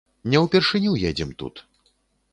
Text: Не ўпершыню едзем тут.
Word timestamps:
Не 0.33 0.39
ўпершыню 0.45 0.95
едзем 1.11 1.37
тут. 1.43 1.65